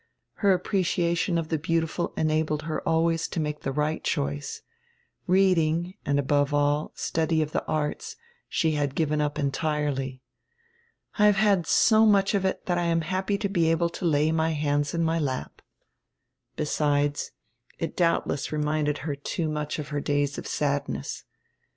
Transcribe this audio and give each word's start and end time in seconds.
Her 0.37 0.51
appreciation 0.51 1.37
of 1.37 1.49
die 1.49 1.57
beautiful 1.57 2.11
enabled 2.17 2.63
her 2.63 2.81
always 2.89 3.27
to 3.27 3.39
make 3.39 3.61
die 3.61 3.69
right 3.69 4.03
choice. 4.03 4.63
Reading 5.27 5.93
and, 6.03 6.17
above 6.17 6.55
all, 6.55 6.91
study 6.95 7.43
of 7.43 7.51
the 7.51 7.63
arts 7.67 8.15
she 8.49 8.71
had 8.71 8.95
given 8.95 9.21
up 9.21 9.37
entirely. 9.37 10.23
"I 11.19 11.27
have 11.27 11.35
had 11.35 11.67
so 11.67 12.07
much 12.07 12.33
of 12.33 12.45
it 12.45 12.65
that 12.65 12.79
I 12.79 12.85
am 12.85 13.01
happy 13.01 13.37
to 13.37 13.47
be 13.47 13.69
able 13.69 13.89
to 13.89 14.05
lay 14.05 14.31
my 14.31 14.53
hands 14.53 14.95
in 14.95 15.03
my 15.03 15.19
lap." 15.19 15.61
Besides, 16.55 17.29
it 17.77 17.95
doubtless 17.95 18.51
reminded 18.51 18.97
her 19.05 19.13
too 19.13 19.47
much 19.49 19.77
of 19.77 19.89
her 19.89 20.01
days 20.01 20.39
of 20.39 20.47
sadness. 20.47 21.25